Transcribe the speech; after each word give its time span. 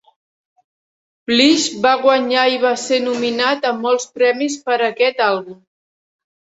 Blige 1.31 1.83
va 1.83 1.91
guanyar 2.07 2.47
i 2.55 2.59
va 2.65 2.73
ser 2.87 3.01
nominat 3.05 3.71
a 3.73 3.77
molts 3.85 4.11
premis 4.19 4.61
per 4.67 4.83
aquest 4.93 5.27
àlbum. 5.33 5.65